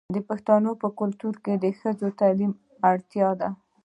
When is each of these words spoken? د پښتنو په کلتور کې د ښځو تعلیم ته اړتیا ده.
د 0.15 0.17
پښتنو 0.29 0.71
په 0.81 0.87
کلتور 0.99 1.35
کې 1.43 1.53
د 1.63 1.65
ښځو 1.79 2.07
تعلیم 2.19 2.51
ته 2.57 2.75
اړتیا 2.91 3.29
ده. 3.39 3.49